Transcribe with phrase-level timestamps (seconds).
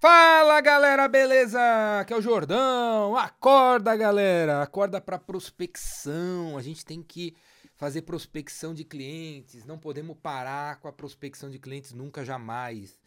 [0.00, 1.60] Fala galera, beleza?
[2.00, 3.14] Aqui é o Jordão.
[3.18, 6.56] Acorda galera, acorda para prospecção.
[6.56, 7.36] A gente tem que
[7.76, 9.66] fazer prospecção de clientes.
[9.66, 12.98] Não podemos parar com a prospecção de clientes nunca jamais.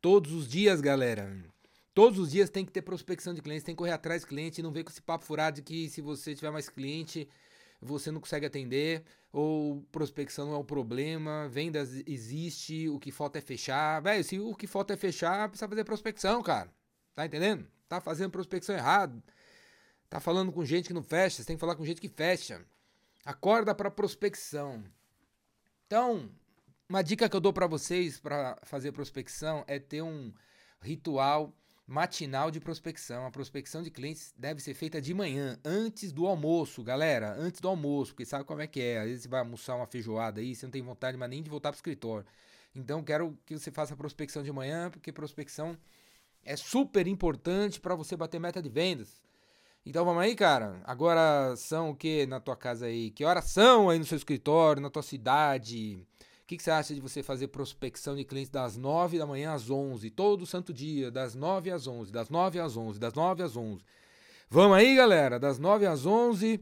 [0.00, 1.30] Todos os dias, galera.
[1.92, 4.62] Todos os dias tem que ter prospecção de clientes, tem que correr atrás de cliente,
[4.62, 7.28] não vem com esse papo furado de que se você tiver mais cliente,
[7.78, 13.38] você não consegue atender, ou prospecção não é o problema, vendas existe, o que falta
[13.38, 14.00] é fechar.
[14.00, 16.72] Velho, se o que falta é fechar, precisa fazer prospecção, cara.
[17.14, 17.66] Tá entendendo?
[17.88, 19.22] Tá fazendo prospecção errado.
[20.08, 22.64] Tá falando com gente que não fecha, você tem que falar com gente que fecha.
[23.24, 24.82] Acorda para prospecção.
[25.86, 26.30] Então,
[26.88, 30.32] uma dica que eu dou para vocês para fazer prospecção é ter um
[30.80, 31.52] ritual
[31.88, 33.24] matinal de prospecção.
[33.24, 37.34] A prospecção de clientes deve ser feita de manhã, antes do almoço, galera.
[37.38, 38.98] Antes do almoço, porque sabe como é que é.
[38.98, 41.48] Às vezes você vai almoçar uma feijoada aí, você não tem vontade mais nem de
[41.48, 42.26] voltar pro escritório.
[42.74, 45.78] Então quero que você faça a prospecção de manhã, porque prospecção
[46.44, 49.22] é super importante para você bater meta de vendas.
[49.86, 50.82] Então vamos aí, cara.
[50.84, 53.10] Agora são o que na tua casa aí?
[53.10, 56.06] Que horas são aí no seu escritório, na tua cidade?
[56.48, 59.68] Que, que você acha de você fazer prospecção de clientes das 9 da manhã às
[59.68, 63.54] 11, todo santo dia, das 9 às 11, das 9 às 11, das 9 às
[63.54, 63.84] 11?
[64.48, 66.58] Vamos aí, galera, das 9 às 11,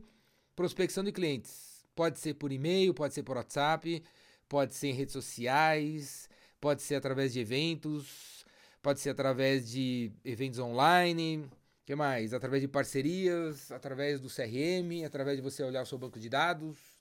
[0.57, 1.87] prospecção de clientes.
[1.95, 4.03] Pode ser por e-mail, pode ser por WhatsApp,
[4.49, 6.29] pode ser em redes sociais,
[6.61, 8.45] pode ser através de eventos,
[8.83, 11.49] pode ser através de eventos online,
[11.85, 12.35] que mais?
[12.35, 16.96] Através de parcerias, através do CRM, através de você olhar o seu banco de dados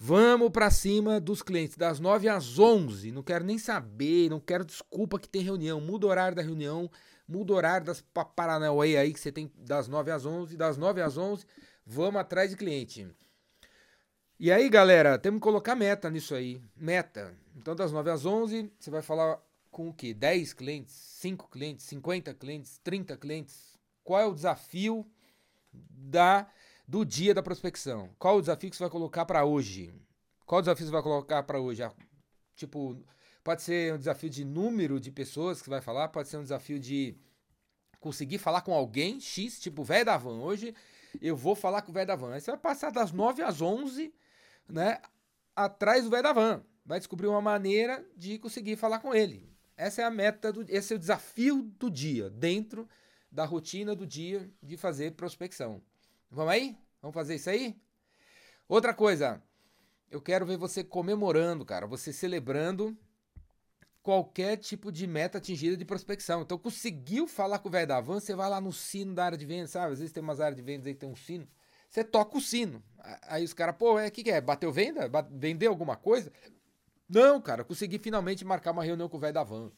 [0.00, 3.10] Vamos para cima dos clientes das 9 às 11.
[3.10, 5.80] Não quero nem saber, não quero desculpa que tem reunião.
[5.80, 6.88] Muda o horário da reunião,
[7.26, 10.56] muda o horário das paparanauê aí que você tem das 9 às 11.
[10.56, 11.44] Das 9 às 11,
[11.84, 13.08] vamos atrás de cliente.
[14.38, 16.62] E aí, galera, temos que colocar meta nisso aí.
[16.76, 17.34] Meta.
[17.56, 20.14] Então, das 9 às 11, você vai falar com o quê?
[20.14, 23.76] 10 clientes, 5 clientes, 50 clientes, 30 clientes?
[24.04, 25.04] Qual é o desafio
[25.72, 26.48] da
[26.88, 28.08] do dia da prospecção.
[28.18, 29.92] Qual o desafio que você vai colocar para hoje?
[30.46, 31.82] Qual o desafio que você vai colocar para hoje?
[31.82, 31.92] Ah,
[32.56, 32.98] tipo,
[33.44, 36.42] pode ser um desafio de número de pessoas que você vai falar, pode ser um
[36.42, 37.14] desafio de
[38.00, 40.40] conseguir falar com alguém X, tipo velho da van.
[40.40, 40.74] Hoje
[41.20, 42.32] eu vou falar com o velho da van.
[42.32, 44.14] Aí você vai passar das 9 às 11,
[44.66, 44.98] né,
[45.54, 46.64] atrás do velho da van.
[46.86, 49.46] Vai descobrir uma maneira de conseguir falar com ele.
[49.76, 52.88] Essa é a meta do esse é o desafio do dia, dentro
[53.30, 55.82] da rotina do dia de fazer prospecção.
[56.30, 56.76] Vamos aí?
[57.00, 57.76] Vamos fazer isso aí?
[58.68, 59.42] Outra coisa,
[60.10, 62.96] eu quero ver você comemorando, cara, você celebrando
[64.02, 66.42] qualquer tipo de meta atingida de prospecção.
[66.42, 69.38] Então, conseguiu falar com o velho da van, você vai lá no sino da área
[69.38, 69.92] de venda, sabe?
[69.92, 71.46] Às vezes tem umas áreas de vendas aí que tem um sino.
[71.90, 72.82] Você toca o sino.
[73.22, 74.40] Aí os caras, pô, é, o que, que é?
[74.40, 75.10] Bateu venda?
[75.30, 76.32] Vendeu alguma coisa?
[77.08, 79.70] Não, cara, consegui finalmente marcar uma reunião com o velho da van.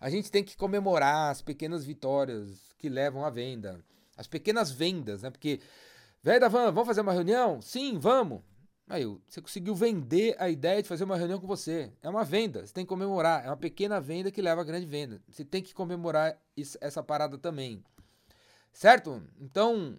[0.00, 3.84] A gente tem que comemorar as pequenas vitórias que levam à venda.
[4.16, 5.30] As pequenas vendas, né?
[5.30, 5.60] Porque,
[6.22, 7.60] velho da van, vamos fazer uma reunião?
[7.60, 8.42] Sim, vamos.
[8.88, 11.92] Aí, você conseguiu vender a ideia de fazer uma reunião com você.
[12.00, 13.44] É uma venda, você tem que comemorar.
[13.44, 15.20] É uma pequena venda que leva a grande venda.
[15.28, 17.82] Você tem que comemorar isso, essa parada também.
[18.72, 19.22] Certo?
[19.40, 19.98] Então,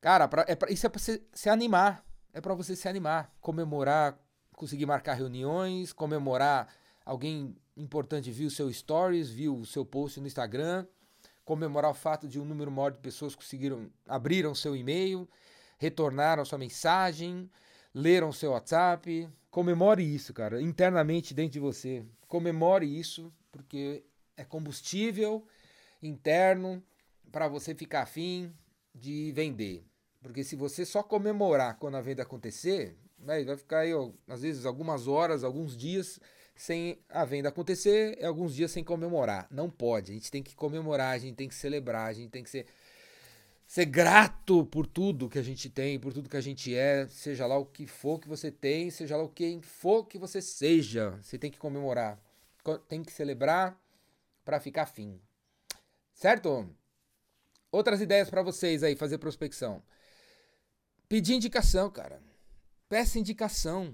[0.00, 2.04] cara, pra, é pra, isso é pra você se animar.
[2.32, 3.30] É para você se animar.
[3.40, 4.18] Comemorar,
[4.56, 6.68] conseguir marcar reuniões, comemorar
[7.04, 10.86] alguém importante viu o seu stories, viu o seu post no Instagram
[11.46, 15.26] comemorar o fato de um número maior de pessoas conseguiram abriram seu e-mail,
[15.78, 17.48] retornaram sua mensagem,
[17.94, 19.26] leram seu WhatsApp.
[19.48, 22.04] Comemore isso, cara, internamente dentro de você.
[22.26, 24.04] Comemore isso, porque
[24.36, 25.46] é combustível
[26.02, 26.82] interno
[27.30, 28.52] para você ficar afim
[28.92, 29.86] de vender.
[30.20, 34.66] Porque se você só comemorar quando a venda acontecer, vai ficar aí, ó, às vezes,
[34.66, 36.18] algumas horas, alguns dias
[36.56, 39.46] sem a venda acontecer, é alguns dias sem comemorar.
[39.50, 40.12] Não pode.
[40.12, 42.66] A gente tem que comemorar, a gente tem que celebrar, a gente tem que ser,
[43.66, 47.46] ser grato por tudo que a gente tem, por tudo que a gente é, seja
[47.46, 51.10] lá o que for que você tem, seja lá o que for que você seja.
[51.22, 52.18] Você tem que comemorar.
[52.88, 53.78] Tem que celebrar
[54.44, 55.20] para ficar fim.
[56.14, 56.68] Certo?
[57.70, 59.82] Outras ideias para vocês aí fazer prospecção.
[61.08, 62.20] Pedir indicação, cara.
[62.88, 63.92] Peça indicação.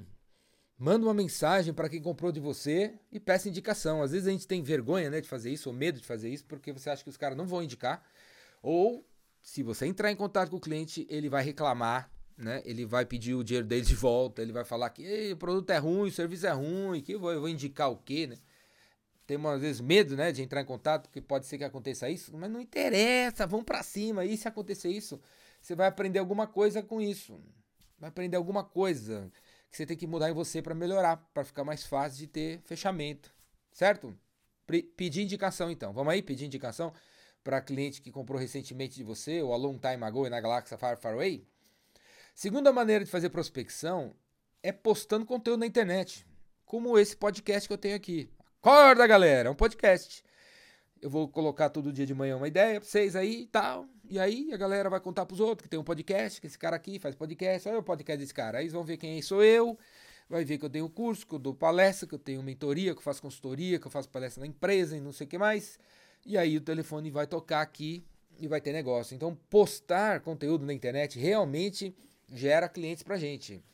[0.78, 4.02] Manda uma mensagem para quem comprou de você e peça indicação.
[4.02, 6.44] Às vezes a gente tem vergonha né, de fazer isso, ou medo de fazer isso,
[6.46, 8.02] porque você acha que os caras não vão indicar.
[8.62, 9.06] Ou,
[9.42, 12.62] se você entrar em contato com o cliente, ele vai reclamar, né?
[12.64, 15.78] Ele vai pedir o dinheiro dele de volta, ele vai falar que o produto é
[15.78, 18.36] ruim, o serviço é ruim, que eu vou, eu vou indicar o quê, né?
[19.26, 22.36] Tem às vezes medo, né, de entrar em contato, porque pode ser que aconteça isso,
[22.36, 24.24] mas não interessa, vamos para cima.
[24.24, 25.20] E se acontecer isso,
[25.60, 27.40] você vai aprender alguma coisa com isso.
[27.98, 29.30] Vai aprender alguma coisa
[29.72, 32.60] que você tem que mudar em você para melhorar, para ficar mais fácil de ter
[32.60, 33.34] fechamento,
[33.72, 34.14] certo?
[34.96, 35.92] Pedir indicação então.
[35.92, 36.92] Vamos aí, pedir indicação.
[37.42, 40.96] para cliente que comprou recentemente de você, ou a long time ago na galáxia Far
[40.96, 41.44] Far Away.
[42.34, 44.14] Segunda maneira de fazer prospecção
[44.62, 46.24] é postando conteúdo na internet,
[46.64, 48.30] como esse podcast que eu tenho aqui.
[48.60, 50.22] Acorda, galera, é um podcast.
[51.00, 53.88] Eu vou colocar todo dia de manhã uma ideia pra vocês aí e tal.
[54.12, 56.76] E aí a galera vai contar pros outros que tem um podcast, que esse cara
[56.76, 57.66] aqui faz podcast.
[57.66, 58.58] Olha o podcast desse cara.
[58.58, 59.78] Aí eles vão ver quem sou eu.
[60.28, 62.98] Vai ver que eu tenho curso, que eu dou palestra, que eu tenho mentoria, que
[62.98, 65.78] eu faço consultoria, que eu faço palestra na empresa e não sei o que mais.
[66.26, 68.04] E aí o telefone vai tocar aqui
[68.38, 69.14] e vai ter negócio.
[69.14, 71.96] Então, postar conteúdo na internet realmente
[72.30, 73.64] gera clientes pra gente.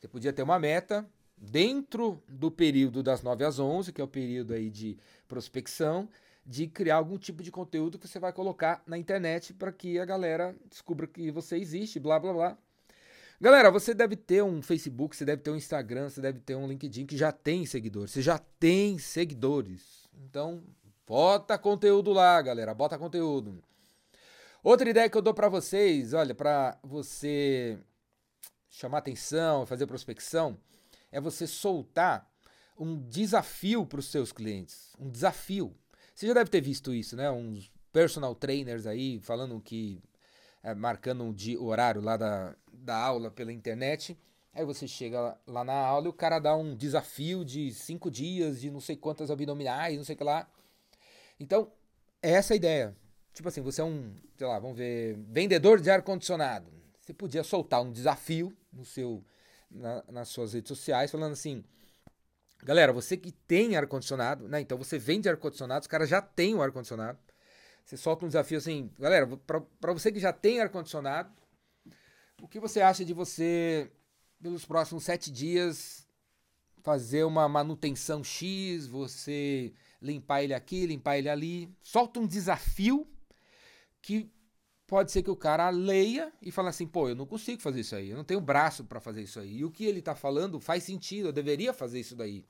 [0.00, 1.06] Você podia ter uma meta
[1.36, 4.96] dentro do período das 9 às 11, que é o período aí de
[5.28, 6.08] prospecção,
[6.46, 10.04] de criar algum tipo de conteúdo que você vai colocar na internet para que a
[10.04, 12.58] galera descubra que você existe, blá blá blá.
[13.40, 16.66] Galera, você deve ter um Facebook, você deve ter um Instagram, você deve ter um
[16.66, 18.12] LinkedIn que já tem seguidores.
[18.12, 20.08] Você já tem seguidores.
[20.24, 20.62] Então,
[21.06, 23.62] bota conteúdo lá, galera, bota conteúdo.
[24.62, 27.78] Outra ideia que eu dou para vocês, olha, para você
[28.70, 30.56] chamar atenção, fazer prospecção,
[31.10, 32.30] é você soltar
[32.78, 35.74] um desafio para os seus clientes, um desafio.
[36.16, 37.30] Você já deve ter visto isso, né?
[37.30, 40.02] Uns personal trainers aí falando que.
[40.62, 44.18] É, marcando um dia, o horário lá da, da aula pela internet.
[44.54, 48.62] Aí você chega lá na aula e o cara dá um desafio de cinco dias,
[48.62, 50.48] de não sei quantas abdominais, não sei o que lá.
[51.38, 51.70] Então,
[52.22, 52.96] é essa a ideia.
[53.34, 56.72] Tipo assim, você é um, sei lá, vamos ver, vendedor de ar-condicionado.
[56.98, 59.22] Você podia soltar um desafio no seu,
[59.70, 61.62] na, nas suas redes sociais, falando assim:
[62.62, 64.60] Galera, você que tem ar-condicionado, né?
[64.60, 67.18] Então você vende ar-condicionado, os caras já têm o ar-condicionado.
[67.84, 69.28] Você solta um desafio assim, galera,
[69.80, 71.32] para você que já tem ar-condicionado,
[72.42, 73.90] o que você acha de você,
[74.42, 76.06] pelos próximos sete dias,
[76.82, 79.72] fazer uma manutenção X, você
[80.02, 81.74] limpar ele aqui, limpar ele ali?
[81.80, 83.06] Solta um desafio
[84.02, 84.30] que
[84.86, 87.96] pode ser que o cara leia e fale assim, pô, eu não consigo fazer isso
[87.96, 89.58] aí, eu não tenho braço para fazer isso aí.
[89.58, 92.44] E o que ele tá falando faz sentido, eu deveria fazer isso daí.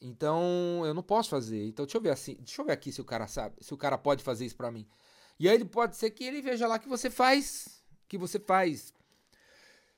[0.00, 1.66] Então, eu não posso fazer.
[1.66, 3.76] Então, deixa eu ver assim, deixa eu ver aqui se o cara sabe, se o
[3.76, 4.86] cara pode fazer isso para mim.
[5.38, 8.94] E aí ele pode ser que ele veja lá que você faz, que você faz.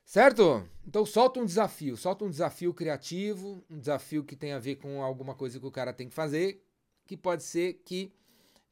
[0.04, 0.68] Certo?
[0.86, 5.02] Então solta um desafio, solta um desafio criativo, um desafio que tem a ver com
[5.02, 6.64] alguma coisa que o cara tem que fazer,
[7.06, 8.12] que pode ser que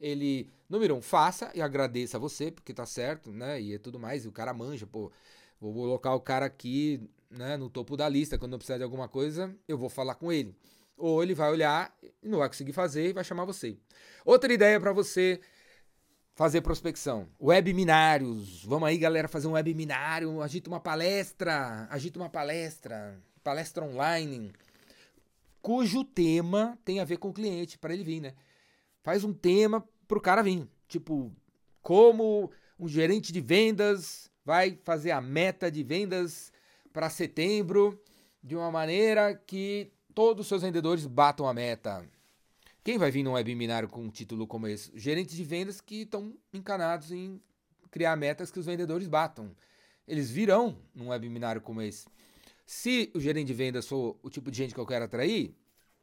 [0.00, 3.61] ele, número um, faça e agradeça a você, porque tá certo, né?
[3.61, 5.12] E é tudo mais, e o cara manja, pô,
[5.61, 7.00] vou colocar o cara aqui,
[7.31, 10.32] né, no topo da lista, quando eu precisar de alguma coisa, eu vou falar com
[10.32, 10.56] ele.
[10.97, 13.76] Ou ele vai olhar e não vai conseguir fazer e vai chamar você.
[14.25, 15.41] Outra ideia para você
[16.35, 17.29] fazer prospecção.
[17.41, 18.64] Webminários.
[18.64, 20.43] Vamos aí, galera, fazer um webinário.
[20.43, 21.87] Agita uma palestra.
[21.91, 23.19] Agita uma palestra.
[23.43, 24.52] Palestra online.
[25.62, 28.35] Cujo tema tem a ver com o cliente, para ele vir, né?
[29.02, 30.69] Faz um tema pro cara vir.
[30.88, 31.32] Tipo,
[31.81, 36.52] como um gerente de vendas vai fazer a meta de vendas
[36.93, 38.02] para setembro
[38.43, 42.05] de uma maneira que todos os seus vendedores batam a meta.
[42.82, 44.91] Quem vai vir num webinário com um título como esse?
[44.94, 47.41] Gerentes de vendas que estão encanados em
[47.91, 49.55] criar metas que os vendedores batam.
[50.08, 52.06] Eles virão num webinário como esse.
[52.67, 55.55] Se o gerente de vendas for o tipo de gente que eu quero atrair,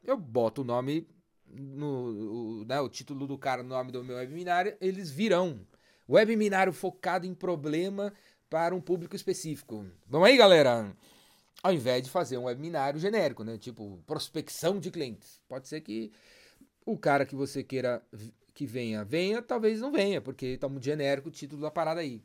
[0.04, 1.08] eu boto o nome
[1.50, 5.60] no o, né, o título do cara no nome do meu webinário, eles virão.
[6.10, 8.14] Webinário focado em problema
[8.50, 9.86] para um público específico.
[10.08, 10.96] Vamos aí, galera?
[11.64, 13.58] ao invés de fazer um webinário genérico, né?
[13.58, 15.42] Tipo, prospecção de clientes.
[15.48, 16.12] Pode ser que
[16.86, 18.02] o cara que você queira
[18.54, 22.22] que venha, venha, talvez não venha, porque está muito genérico o título da parada aí.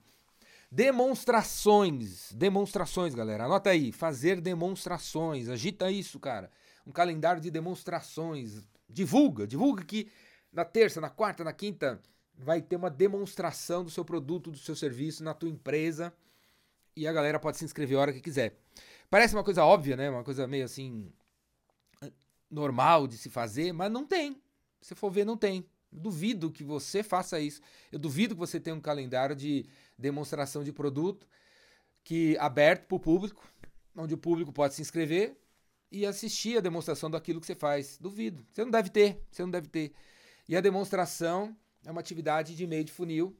[0.70, 2.32] Demonstrações.
[2.32, 3.44] Demonstrações, galera.
[3.44, 3.92] Anota aí.
[3.92, 5.48] Fazer demonstrações.
[5.48, 6.50] Agita isso, cara.
[6.86, 8.62] Um calendário de demonstrações.
[8.92, 9.46] Divulga.
[9.46, 10.10] Divulga que
[10.52, 12.00] na terça, na quarta, na quinta
[12.34, 16.12] vai ter uma demonstração do seu produto, do seu serviço na tua empresa.
[16.94, 18.58] E a galera pode se inscrever a hora que quiser.
[19.08, 20.10] Parece uma coisa óbvia, né?
[20.10, 21.12] Uma coisa meio assim
[22.50, 24.40] normal de se fazer, mas não tem.
[24.80, 25.66] Se for ver, não tem.
[25.90, 27.60] duvido que você faça isso.
[27.90, 29.66] Eu duvido que você tenha um calendário de
[29.98, 31.26] demonstração de produto
[32.02, 33.46] que aberto para o público,
[33.96, 35.36] onde o público pode se inscrever
[35.92, 37.98] e assistir a demonstração daquilo que você faz.
[37.98, 38.44] Duvido.
[38.50, 39.92] Você não deve ter, você não deve ter.
[40.48, 43.36] E a demonstração é uma atividade de meio de funil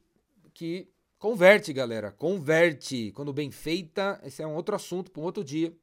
[0.53, 0.93] que
[1.23, 2.11] Converte, galera.
[2.11, 3.13] Converte.
[3.13, 5.73] Quando bem feita, esse é um outro assunto para um outro dia.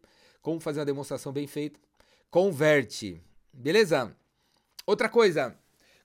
[0.42, 1.80] Como fazer uma demonstração bem feita.
[2.30, 3.24] Converte.
[3.50, 4.14] Beleza?
[4.84, 5.56] Outra coisa.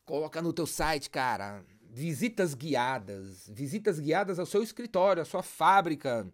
[0.05, 1.65] Coloca no teu site, cara.
[1.91, 3.49] Visitas guiadas.
[3.49, 6.25] Visitas guiadas ao seu escritório, à sua fábrica.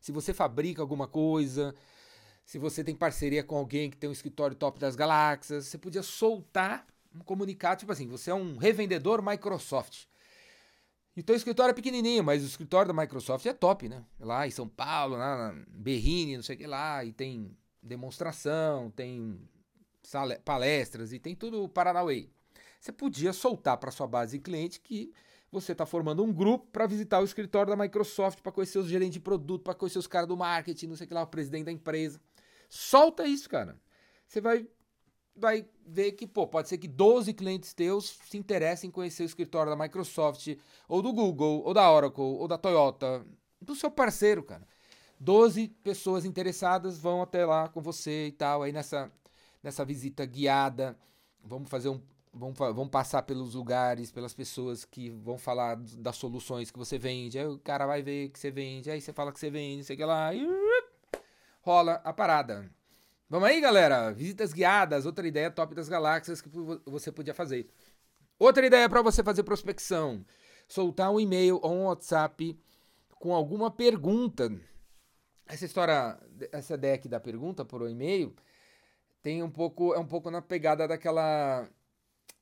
[0.00, 1.74] Se você fabrica alguma coisa,
[2.44, 6.02] se você tem parceria com alguém que tem um escritório top das galáxias, você podia
[6.02, 10.06] soltar um comunicado, tipo assim, você é um revendedor Microsoft.
[11.16, 14.04] E teu escritório é pequenininho, mas o escritório da Microsoft é top, né?
[14.18, 18.90] Lá em São Paulo, lá na Berrini, não sei o que lá, e tem demonstração,
[18.90, 19.40] tem
[20.44, 22.28] palestras e tem tudo Paranauê.
[22.80, 25.12] Você podia soltar para sua base de cliente que
[25.50, 29.14] você está formando um grupo para visitar o escritório da Microsoft, para conhecer os gerentes
[29.14, 31.64] de produto, para conhecer os caras do marketing, não sei o que lá, o presidente
[31.64, 32.20] da empresa.
[32.68, 33.80] Solta isso, cara.
[34.26, 34.66] Você vai
[35.36, 39.26] vai ver que, pô, pode ser que 12 clientes teus se interessem em conhecer o
[39.26, 40.56] escritório da Microsoft,
[40.88, 43.26] ou do Google, ou da Oracle, ou da Toyota,
[43.60, 44.66] do seu parceiro, cara.
[45.18, 49.10] 12 pessoas interessadas vão até lá com você e tal, aí nessa,
[49.62, 50.98] nessa visita guiada,
[51.42, 52.00] vamos fazer um,
[52.32, 57.38] vão, vão passar pelos lugares, pelas pessoas que vão falar das soluções que você vende.
[57.38, 59.96] Aí o cara vai ver que você vende, aí você fala que você vende, sei
[60.04, 60.44] lá, e
[61.64, 62.70] rola a parada.
[63.28, 64.12] Vamos aí, galera?
[64.12, 66.48] Visitas guiadas, outra ideia top das galáxias que
[66.84, 67.68] você podia fazer.
[68.38, 70.24] Outra ideia para você fazer prospecção:
[70.68, 72.60] soltar um e-mail ou um WhatsApp
[73.18, 74.52] com alguma pergunta.
[75.46, 76.18] Essa história,
[76.52, 78.34] essa ideia aqui da pergunta por e-mail
[79.22, 81.66] tem um pouco, é um pouco na pegada daquela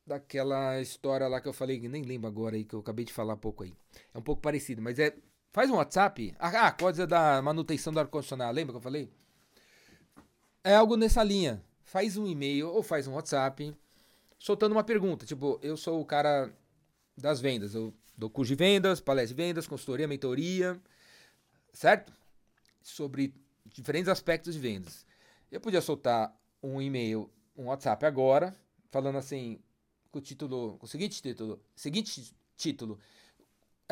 [0.04, 3.34] daquela história lá que eu falei, nem lembro agora aí, que eu acabei de falar
[3.34, 3.72] há pouco aí.
[4.12, 5.14] É um pouco parecido, mas é.
[5.52, 6.34] Faz um WhatsApp.
[6.38, 9.10] Ah, a coisa da manutenção do ar-condicionado, lembra que eu falei?
[10.64, 11.62] É algo nessa linha.
[11.84, 13.76] Faz um e-mail ou faz um WhatsApp
[14.38, 15.26] soltando uma pergunta.
[15.26, 16.50] Tipo, eu sou o cara
[17.16, 17.74] das vendas.
[17.74, 20.80] Eu dou curso de vendas, palestra de vendas, consultoria, mentoria,
[21.70, 22.12] certo?
[22.82, 23.34] Sobre
[23.66, 25.04] diferentes aspectos de vendas.
[25.50, 28.56] Eu podia soltar um e-mail, um WhatsApp agora,
[28.90, 29.60] falando assim:
[30.10, 32.98] com o título, com o seguinte título, seguinte título,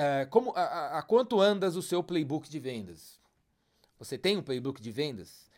[0.00, 3.20] é, como a, a, quanto andas o seu playbook de vendas?
[3.98, 5.48] Você tem um playbook de vendas?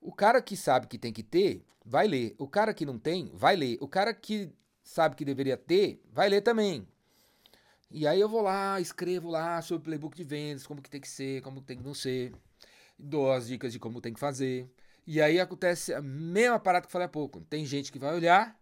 [0.00, 2.34] O cara que sabe que tem que ter, vai ler.
[2.38, 3.78] O cara que não tem, vai ler.
[3.80, 4.50] O cara que
[4.82, 6.86] sabe que deveria ter, vai ler também.
[7.90, 11.08] E aí eu vou lá, escrevo lá sobre playbook de vendas, como que tem que
[11.08, 12.32] ser, como tem que não ser.
[12.98, 14.68] Dou as dicas de como tem que fazer.
[15.06, 17.40] E aí acontece a mesma parada que eu falei há pouco.
[17.42, 18.58] Tem gente que vai olhar,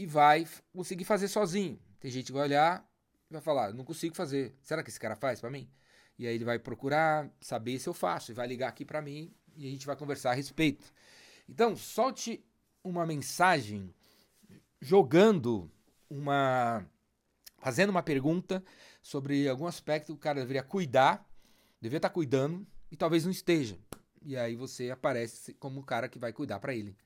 [0.00, 1.78] e vai conseguir fazer sozinho.
[2.00, 2.89] Tem gente que vai olhar
[3.30, 4.54] vai falar: não consigo fazer.
[4.62, 5.70] Será que esse cara faz para mim?
[6.18, 9.34] E aí ele vai procurar saber se eu faço e vai ligar aqui para mim
[9.56, 10.92] e a gente vai conversar a respeito.
[11.48, 12.44] Então, solte
[12.84, 13.94] uma mensagem
[14.80, 15.70] jogando
[16.08, 16.84] uma
[17.58, 18.64] fazendo uma pergunta
[19.02, 21.26] sobre algum aspecto que o cara deveria cuidar,
[21.80, 23.78] deveria estar tá cuidando e talvez não esteja.
[24.22, 26.96] E aí você aparece como o cara que vai cuidar para ele.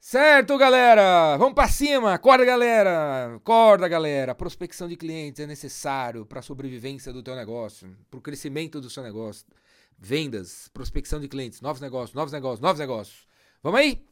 [0.00, 1.36] Certo, galera?
[1.36, 2.14] Vamos para cima!
[2.14, 3.34] Acorda, galera!
[3.34, 4.34] Acorda, galera!
[4.34, 8.88] Prospecção de clientes é necessário para a sobrevivência do teu negócio, para o crescimento do
[8.88, 9.44] seu negócio.
[9.98, 13.26] Vendas, prospecção de clientes, novos negócios, novos negócios, novos negócios.
[13.60, 14.06] Vamos aí?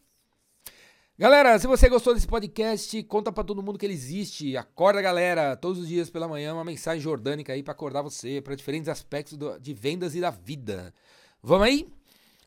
[1.17, 4.57] Galera, se você gostou desse podcast, conta para todo mundo que ele existe.
[4.57, 8.57] Acorda, galera, todos os dias pela manhã, uma mensagem jordânica aí para acordar você para
[8.57, 10.93] diferentes aspectos de vendas e da vida.
[11.41, 11.96] Vamos aí?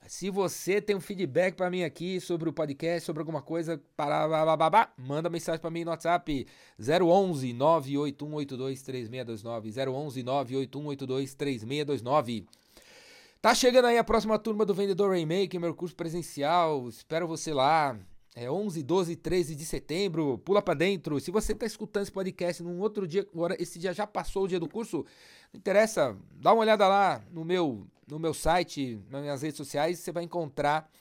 [0.09, 4.57] Se você tem um feedback para mim aqui sobre o podcast, sobre alguma coisa, para,
[4.57, 6.47] babá, manda mensagem para mim no WhatsApp
[6.79, 12.47] 011 98182 3629 011 98182 3629.
[13.39, 16.89] Tá chegando aí a próxima turma do Vendedor Rainmaker, meu curso presencial.
[16.89, 17.95] Espero você lá.
[18.35, 20.39] É 11, 12 13 de setembro.
[20.39, 21.19] Pula para dentro.
[21.19, 24.47] Se você tá escutando esse podcast num outro dia, agora esse dia já passou o
[24.47, 25.05] dia do curso,
[25.53, 29.99] não interessa, dá uma olhada lá no meu no meu site, nas minhas redes sociais,
[29.99, 30.91] você vai encontrar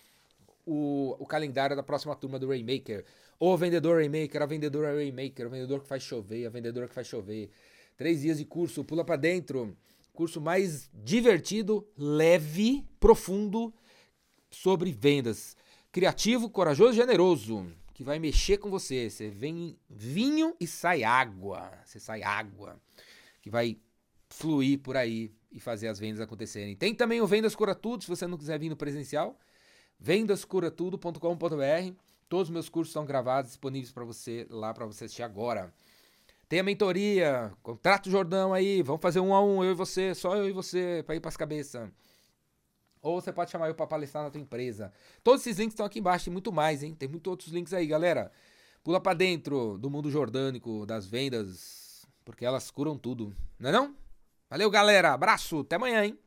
[0.67, 3.05] o, o calendário da próxima turma do Rainmaker.
[3.41, 7.07] O vendedor Rainmaker, a vendedora Rainmaker, o vendedor que faz chover, a vendedora que faz
[7.07, 7.51] chover.
[7.97, 9.77] Três dias de curso, pula para dentro.
[10.13, 13.73] Curso mais divertido, leve, profundo
[14.51, 15.57] sobre vendas.
[15.91, 17.67] Criativo, corajoso generoso.
[17.95, 19.09] Que vai mexer com você.
[19.09, 21.71] Você vem vinho e sai água.
[21.85, 22.81] Você sai água.
[23.41, 23.79] Que vai
[24.29, 26.77] fluir por aí e fazer as vendas acontecerem.
[26.77, 29.39] Tem também o Vendas Cura Tudo, se você não quiser vir no presencial.
[29.99, 31.95] vendascuratudo.com.br.
[32.29, 35.73] Todos os meus cursos são gravados, disponíveis para você lá para você assistir agora.
[36.49, 40.35] Tem a mentoria, contrato Jordão aí, vamos fazer um a um, eu e você, só
[40.35, 41.91] eu e você, para ir para as cabeças.
[43.03, 44.93] Ou você pode chamar eu para palestrar na tua empresa.
[45.23, 46.95] Todos esses links estão aqui embaixo, tem muito mais, hein?
[46.95, 48.33] Tem muitos outros links aí, galera.
[48.83, 53.97] Pula para dentro do mundo jordânico, das vendas, porque elas curam tudo, não é não?
[54.51, 55.13] Valeu, galera.
[55.13, 55.61] Abraço.
[55.61, 56.19] Até amanhã, hein?